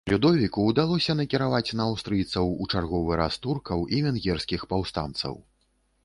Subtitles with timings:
[0.11, 5.37] Людовіку ўдалося нацкаваць на аўстрыйцаў у чарговы раз туркаў і венгерскіх паўстанцаў.